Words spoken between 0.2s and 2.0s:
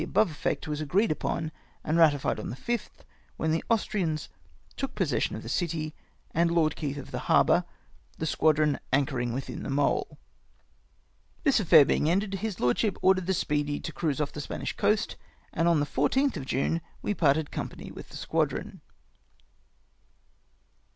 effect was agreed upon, and